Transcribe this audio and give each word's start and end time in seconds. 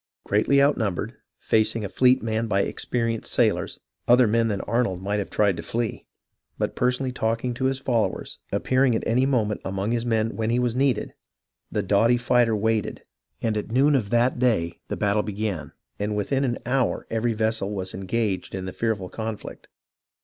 Greatly 0.23 0.59
outnumbered, 0.59 1.13
facing 1.37 1.85
a 1.85 1.87
fleet 1.87 2.23
manned 2.23 2.49
by 2.49 2.61
experienced 2.61 3.31
sailors, 3.31 3.79
other 4.07 4.25
men 4.25 4.47
than 4.47 4.61
Arnold 4.61 4.99
might 4.99 5.19
have 5.19 5.29
tried 5.29 5.55
to 5.57 5.61
flee; 5.61 6.07
but 6.57 6.75
personally 6.75 7.11
talking 7.11 7.53
to 7.53 7.65
his 7.65 7.77
followers, 7.77 8.39
appearing 8.51 8.95
at 8.95 9.03
any 9.05 9.27
moment 9.27 9.61
among 9.63 9.91
his 9.91 10.03
men 10.03 10.35
when 10.35 10.49
he 10.49 10.57
was 10.57 10.75
needed, 10.75 11.13
the 11.71 11.83
doughty 11.83 12.17
fighter 12.17 12.55
waited, 12.55 13.03
and 13.43 13.55
at 13.55 13.71
noon 13.71 13.93
of 13.93 14.09
that 14.09 14.39
day 14.39 14.79
the 14.87 14.97
battle 14.97 15.21
began, 15.21 15.71
and 15.99 16.15
within 16.17 16.43
an 16.43 16.57
hour 16.65 17.05
every 17.11 17.33
vessel 17.33 17.69
was 17.71 17.93
engaged 17.93 18.55
in 18.55 18.65
the 18.65 18.73
fearful 18.73 19.07
conflict. 19.07 19.67